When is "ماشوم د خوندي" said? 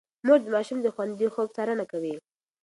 0.55-1.27